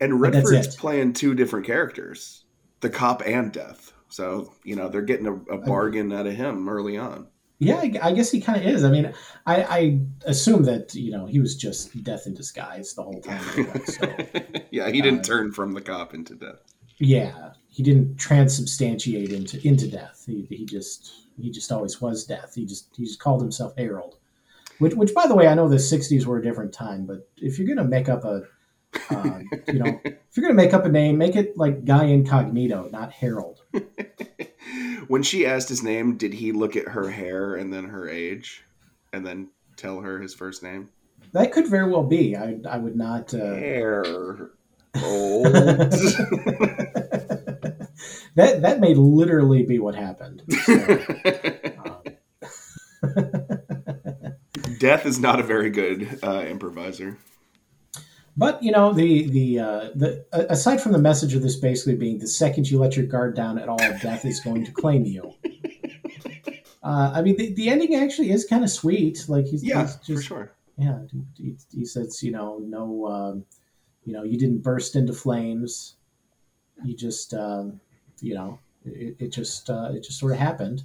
And 0.01 0.21
Redford's 0.21 0.77
playing 0.77 1.15
two 1.15 1.35
different 1.35 1.67
characters, 1.67 2.45
the 2.81 2.91
cop 2.91 3.23
and 3.27 3.53
Death. 3.53 3.93
So 4.09 4.53
you 4.65 4.77
know 4.77 4.89
they're 4.89 5.03
getting 5.03 5.27
a, 5.27 5.35
a 5.35 5.59
bargain 5.59 6.13
out 6.13 6.27
of 6.27 6.35
him 6.35 6.69
early 6.69 6.97
on. 6.97 7.27
Yeah, 7.61 7.81
I 8.03 8.13
guess 8.13 8.31
he 8.31 8.41
kind 8.41 8.61
of 8.61 8.67
is. 8.67 8.85
I 8.85 8.91
mean, 8.91 9.13
I, 9.45 9.63
I, 9.65 10.01
assume 10.27 10.63
that 10.65 10.95
you 10.95 11.11
know 11.11 11.27
he 11.27 11.41
was 11.41 11.57
just 11.57 12.05
death 12.05 12.27
in 12.27 12.35
disguise 12.35 12.95
the 12.95 13.03
whole 13.03 13.21
time. 13.21 13.43
Anyway, 13.57 13.81
so, 13.85 14.17
yeah, 14.71 14.89
he 14.91 15.03
didn't 15.03 15.21
uh, 15.21 15.25
turn 15.25 15.53
from 15.53 15.73
the 15.73 15.81
cop 15.81 16.15
into 16.15 16.37
death. 16.37 16.63
Yeah, 16.99 17.53
he 17.69 17.83
didn't 17.83 18.17
transubstantiate 18.17 19.33
into 19.33 19.67
into 19.67 19.89
death. 19.89 20.23
He, 20.25 20.47
he 20.49 20.67
just 20.67 21.13
he 21.37 21.51
just 21.51 21.73
always 21.73 22.01
was 22.01 22.25
death. 22.25 22.55
He 22.55 22.65
just 22.65 22.95
he 22.97 23.05
just 23.05 23.19
called 23.19 23.41
himself 23.41 23.75
Harold. 23.77 24.19
Which, 24.79 24.95
which, 24.95 25.15
by 25.15 25.27
the 25.27 25.35
way, 25.35 25.49
I 25.49 25.55
know 25.55 25.69
the 25.69 25.77
'60s 25.77 26.25
were 26.25 26.39
a 26.39 26.43
different 26.43 26.73
time, 26.73 27.07
but 27.07 27.29
if 27.37 27.59
you're 27.59 27.69
gonna 27.69 27.89
make 27.89 28.09
up 28.09 28.25
a, 28.25 28.43
uh, 29.11 29.41
you 29.67 29.81
know, 29.81 30.01
if 30.05 30.37
you're 30.37 30.43
gonna 30.43 30.55
make 30.55 30.75
up 30.75 30.85
a 30.85 30.89
name, 30.89 31.19
make 31.19 31.37
it 31.37 31.57
like 31.57 31.85
Guy 31.85 32.05
Incognito, 32.05 32.89
not 32.93 33.13
Harold. 33.13 33.63
when 35.09 35.23
she 35.23 35.47
asked 35.47 35.69
his 35.69 35.83
name, 35.83 36.17
did 36.17 36.35
he 36.35 36.53
look 36.53 36.77
at 36.77 36.89
her 36.89 37.11
hair 37.11 37.57
and 37.57 37.73
then 37.73 37.85
her 37.87 38.09
age, 38.09 38.65
and 39.13 39.27
then 39.27 39.49
tell 39.77 40.01
her 40.01 40.21
his 40.21 40.35
first 40.35 40.63
name? 40.63 40.89
That 41.33 41.53
could 41.53 41.67
very 41.69 41.91
well 41.91 42.05
be. 42.05 42.37
I, 42.37 42.59
I 42.69 42.79
would 42.79 42.97
not. 42.97 43.35
Uh... 43.35 43.55
Hair 43.55 44.05
old. 45.03 45.45
that 48.35 48.63
that 48.63 48.81
may 48.81 48.95
literally 48.95 49.65
be 49.65 49.79
what 49.79 49.95
happened. 49.95 50.43
So, 50.65 50.73
um... 51.85 52.03
Death 54.79 55.07
is 55.07 55.19
not 55.19 55.41
a 55.41 55.43
very 55.43 55.71
good 55.71 56.19
uh, 56.23 56.45
improviser. 56.47 57.19
But 58.37 58.63
you 58.63 58.71
know 58.71 58.93
the 58.93 59.29
the 59.29 59.59
uh, 59.59 59.91
the 59.95 60.25
aside 60.33 60.81
from 60.81 60.93
the 60.93 60.99
message 60.99 61.35
of 61.35 61.43
this 61.43 61.57
basically 61.57 61.97
being 61.97 62.21
the 62.21 62.29
second 62.29 62.71
you 62.71 62.79
let 62.79 62.97
your 62.97 63.07
guard 63.07 63.35
down 63.35 63.59
at 63.59 63.69
all, 63.69 63.79
death 64.01 64.25
is 64.25 64.39
going 64.41 64.65
to 64.65 64.73
claim 64.73 65.05
you. 65.05 65.35
Uh, 66.81 67.13
I 67.13 67.23
mean, 67.23 67.37
the, 67.37 67.53
the 67.53 67.69
ending 67.69 67.97
actually 67.97 68.31
is 68.31 68.47
kind 68.47 68.63
of 68.63 68.71
sweet. 68.71 69.25
Like 69.29 69.47
he's 69.47 69.65
yeah, 69.65 69.83
he's 69.83 69.97
just, 69.97 70.07
for 70.07 70.23
sure. 70.23 70.53
Yeah, 70.79 71.01
he, 71.37 71.57
he, 71.71 71.85
says 71.85 72.23
you 72.23 72.31
know 72.31 72.59
no 72.61 73.07
um, 73.07 73.45
you 74.09 74.15
know, 74.15 74.23
you 74.23 74.39
didn't 74.39 74.63
burst 74.63 74.97
into 74.97 75.13
flames. 75.13 75.97
You 76.83 76.97
just, 76.97 77.35
um, 77.35 77.79
you 78.23 78.35
know, 78.35 78.59
it, 78.87 79.17
it 79.19 79.29
just 79.29 79.69
uh, 79.69 79.91
it 79.93 80.03
just 80.03 80.19
sort 80.19 80.33
of 80.33 80.39
happened. 80.39 80.83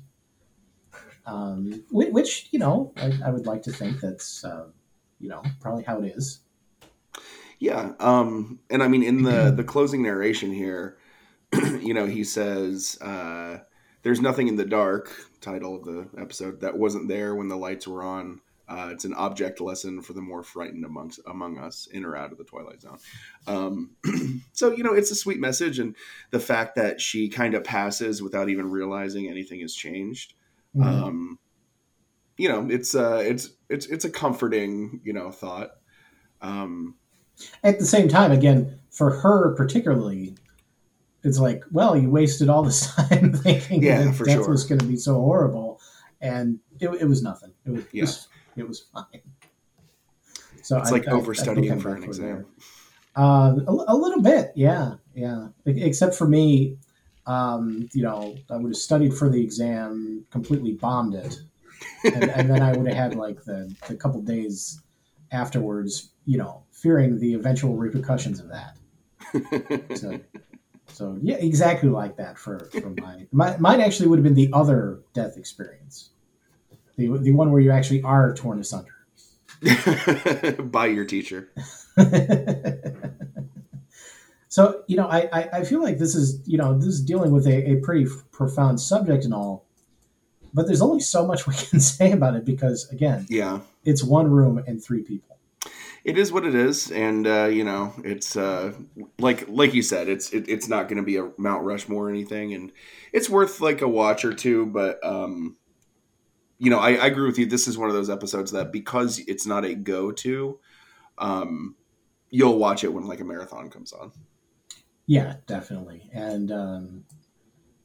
Um, 1.26 1.84
which, 1.90 2.50
you 2.52 2.60
know, 2.60 2.92
I, 2.98 3.14
I, 3.26 3.30
would 3.30 3.46
like 3.46 3.62
to 3.64 3.72
think 3.72 4.02
that's 4.02 4.44
uh, 4.44 4.66
you 5.20 5.30
know 5.30 5.42
probably 5.62 5.84
how 5.84 6.02
it 6.02 6.14
is. 6.18 6.42
Yeah, 7.60 7.94
um, 8.02 8.60
and 8.70 8.84
I 8.84 8.90
mean 8.90 9.04
in 9.04 9.24
the 9.24 9.52
the 9.56 9.64
closing 9.64 10.04
narration 10.04 10.52
here, 10.52 10.98
you 11.54 11.94
know, 11.94 12.06
he 12.06 12.26
says, 12.26 12.98
uh, 13.02 13.60
"There's 14.02 14.20
nothing 14.20 14.50
in 14.50 14.58
the 14.58 14.66
dark." 14.66 15.16
Title 15.40 15.76
of 15.76 15.84
the 15.84 16.08
episode 16.20 16.62
that 16.62 16.78
wasn't 16.78 17.08
there 17.08 17.36
when 17.36 17.48
the 17.48 17.58
lights 17.58 17.88
were 17.88 18.04
on. 18.04 18.42
Uh, 18.68 18.90
it's 18.92 19.04
an 19.06 19.14
object 19.14 19.60
lesson 19.60 20.02
for 20.02 20.14
the 20.14 20.22
more 20.22 20.42
frightened 20.42 20.86
amongst 20.86 21.20
among 21.28 21.58
us, 21.58 21.88
in 21.92 22.06
or 22.06 22.16
out 22.16 22.32
of 22.32 22.38
the 22.38 22.44
twilight 22.44 22.82
zone. 22.82 22.98
Um, 23.48 23.92
so 24.54 24.72
you 24.72 24.84
know, 24.84 24.94
it's 24.94 25.12
a 25.12 25.16
sweet 25.16 25.40
message, 25.40 25.80
and 25.80 25.96
the 26.32 26.40
fact 26.40 26.76
that 26.76 27.00
she 27.00 27.30
kind 27.30 27.56
of 27.56 27.64
passes 27.64 28.22
without 28.22 28.50
even 28.50 28.70
realizing 28.70 29.30
anything 29.30 29.62
has 29.62 29.74
changed. 29.74 30.34
Mm-hmm. 30.76 31.04
Um, 31.04 31.40
you 32.38 32.50
know, 32.50 32.68
it's 32.70 32.96
uh, 32.96 33.22
it's 33.26 33.50
it's 33.70 33.86
it's 33.88 34.06
a 34.06 34.10
comforting 34.10 35.02
you 35.04 35.14
know 35.14 35.32
thought. 35.32 35.72
Um, 36.42 36.96
At 37.64 37.80
the 37.80 37.86
same 37.86 38.08
time, 38.08 38.32
again, 38.32 38.80
for 38.90 39.12
her 39.12 39.56
particularly, 39.56 40.36
it's 41.24 41.40
like, 41.40 41.64
well, 41.72 41.96
you 41.96 42.10
wasted 42.10 42.50
all 42.50 42.64
this 42.64 42.94
time 42.96 43.34
thinking 43.34 43.84
yeah, 43.84 44.04
that 44.04 44.26
death 44.26 44.36
sure. 44.36 44.50
was 44.50 44.66
going 44.66 44.80
to 44.80 44.86
be 44.86 44.98
so 44.98 45.16
horrible, 45.16 45.80
and 46.22 46.60
it, 46.80 46.90
it 46.90 47.06
was 47.06 47.24
nothing. 47.24 47.54
It 47.66 47.72
was, 47.72 47.84
yeah. 47.92 48.02
it 48.02 48.06
was, 48.06 48.28
it 48.58 48.68
was 48.68 48.80
fine. 48.94 49.22
So 50.62 50.78
it's 50.78 50.90
I, 50.90 50.92
like 50.92 51.08
I, 51.08 51.12
overstudying 51.12 51.74
I 51.74 51.78
for 51.78 51.96
an 51.96 52.04
exam. 52.04 52.46
Uh, 53.16 53.56
a, 53.68 53.72
a, 53.90 53.96
little 53.96 54.22
bit, 54.22 54.54
yeah, 54.56 54.96
yeah. 55.14 55.50
Except 55.66 56.16
for 56.16 56.28
me, 56.28 56.78
um, 57.26 57.88
you 57.94 58.04
know, 58.04 58.36
I 58.50 58.58
would 58.58 58.72
have 58.72 58.78
studied 58.78 59.14
for 59.14 59.30
the 59.30 59.42
exam, 59.42 60.26
completely 60.32 60.74
bombed 60.74 61.16
it, 61.16 61.38
and, 62.04 62.24
and 62.26 62.50
then 62.50 62.62
I 62.62 62.76
would 62.76 62.88
have 62.88 62.98
had 62.98 63.16
like 63.16 63.44
the 63.44 63.74
the 63.88 63.96
couple 63.96 64.22
days 64.22 64.82
afterwards, 65.32 66.12
you 66.26 66.38
know, 66.38 66.64
fearing 66.72 67.20
the 67.20 67.34
eventual 67.34 67.76
repercussions 67.76 68.40
of 68.40 68.50
that. 68.50 68.78
so, 69.98 70.20
so 70.88 71.18
yeah, 71.22 71.36
exactly 71.36 71.90
like 71.90 72.18
that 72.18 72.38
for 72.38 72.70
for 72.82 72.94
mine. 73.00 73.28
My, 73.32 73.58
mine 73.58 73.82
actually 73.82 74.08
would 74.08 74.20
have 74.20 74.24
been 74.24 74.36
the 74.36 74.50
other 74.54 75.02
death 75.14 75.38
experience, 75.38 76.10
the 76.98 77.18
the 77.18 77.32
one 77.32 77.52
where 77.52 77.62
you 77.62 77.72
actually 77.72 78.02
are 78.04 78.34
torn 78.34 78.60
asunder 78.60 78.94
by 80.64 80.88
your 80.88 81.06
teacher. 81.06 81.50
so 84.54 84.84
you 84.86 84.98
know, 84.98 85.08
I, 85.08 85.28
I, 85.34 85.50
I 85.52 85.64
feel 85.64 85.82
like 85.82 85.98
this 85.98 86.14
is 86.14 86.40
you 86.48 86.60
know 86.60 86.78
this 86.78 86.86
is 86.86 87.02
dealing 87.02 87.32
with 87.32 87.48
a, 87.48 87.72
a 87.72 87.76
pretty 87.78 88.06
f- 88.06 88.24
profound 88.32 88.80
subject 88.80 89.26
and 89.26 89.34
all, 89.34 89.66
but 90.54 90.68
there's 90.68 90.80
only 90.80 91.00
so 91.00 91.26
much 91.26 91.48
we 91.48 91.56
can 91.56 91.80
say 91.80 92.12
about 92.12 92.36
it 92.36 92.46
because 92.46 92.88
again, 92.92 93.26
yeah, 93.30 93.62
it's 93.84 94.04
one 94.04 94.30
room 94.30 94.64
and 94.68 94.84
three 94.84 95.02
people. 95.02 95.40
It 96.04 96.20
is 96.20 96.32
what 96.32 96.46
it 96.46 96.54
is, 96.54 96.92
and 96.92 97.26
uh, 97.26 97.46
you 97.46 97.64
know, 97.64 97.96
it's 98.04 98.38
uh, 98.38 98.74
like 99.18 99.46
like 99.48 99.74
you 99.74 99.82
said, 99.82 100.08
it's 100.08 100.32
it, 100.32 100.48
it's 100.48 100.68
not 100.68 100.88
going 100.88 100.98
to 100.98 101.04
be 101.04 101.18
a 101.18 101.32
Mount 101.36 101.64
Rushmore 101.64 102.06
or 102.06 102.10
anything, 102.12 102.54
and 102.54 102.72
it's 103.12 103.32
worth 103.32 103.60
like 103.60 103.82
a 103.82 103.88
watch 103.88 104.24
or 104.24 104.36
two, 104.36 104.68
but 104.68 105.04
um, 105.04 105.58
you 106.60 106.70
know, 106.70 106.78
I, 106.78 106.90
I 106.90 107.08
agree 107.08 107.26
with 107.26 107.40
you. 107.40 107.48
This 107.48 107.68
is 107.68 107.76
one 107.76 107.90
of 107.90 107.96
those 107.96 108.12
episodes 108.12 108.52
that 108.52 108.72
because 108.72 109.18
it's 109.18 109.48
not 109.48 109.66
a 109.66 109.74
go 109.74 110.12
to, 110.12 110.60
um, 111.18 111.76
you'll 112.30 112.60
watch 112.60 112.84
it 112.84 112.94
when 112.94 113.08
like 113.08 113.20
a 113.20 113.26
marathon 113.26 113.72
comes 113.72 113.92
on. 113.92 114.12
Yeah, 115.06 115.36
definitely. 115.48 116.10
And 116.14 116.52
um, 116.52 117.04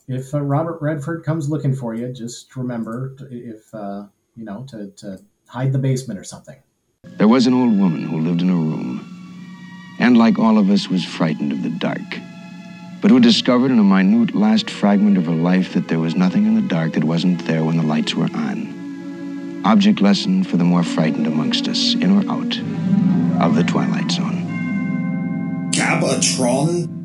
if 0.06 0.34
uh, 0.34 0.40
Robert 0.40 0.80
Redford 0.80 1.24
comes 1.24 1.48
looking 1.50 1.74
for 1.74 1.94
you, 1.94 2.12
just 2.12 2.54
remember 2.56 3.14
to, 3.16 3.28
if 3.30 3.74
uh, 3.74 4.04
you 4.36 4.44
know 4.44 4.64
to, 4.68 4.90
to 4.96 5.20
hide 5.48 5.72
the 5.72 5.78
basement 5.78 6.18
or 6.18 6.24
something. 6.24 6.56
There 7.02 7.28
was 7.28 7.46
an 7.46 7.54
old 7.54 7.78
woman 7.78 8.04
who 8.04 8.18
lived 8.20 8.42
in 8.42 8.50
a 8.50 8.54
room, 8.54 9.96
and 9.98 10.16
like 10.16 10.38
all 10.38 10.58
of 10.58 10.70
us, 10.70 10.88
was 10.88 11.04
frightened 11.04 11.52
of 11.52 11.62
the 11.62 11.70
dark. 11.70 11.98
But 13.00 13.12
who 13.12 13.20
discovered 13.20 13.70
in 13.70 13.78
a 13.78 13.84
minute 13.84 14.34
last 14.34 14.70
fragment 14.70 15.18
of 15.18 15.26
her 15.26 15.32
life 15.32 15.72
that 15.74 15.86
there 15.88 16.00
was 16.00 16.16
nothing 16.16 16.46
in 16.46 16.54
the 16.56 16.68
dark 16.68 16.94
that 16.94 17.04
wasn't 17.04 17.46
there 17.46 17.62
when 17.64 17.76
the 17.76 17.84
lights 17.84 18.14
were 18.14 18.28
on. 18.34 19.62
Object 19.64 20.00
lesson 20.00 20.42
for 20.42 20.56
the 20.56 20.64
more 20.64 20.82
frightened 20.82 21.26
amongst 21.26 21.68
us, 21.68 21.94
in 21.94 22.10
or 22.10 22.30
out 22.30 22.58
of 23.42 23.54
the 23.54 23.64
Twilight 23.64 24.10
Zone. 24.10 25.70
Gabatron? 25.72 26.97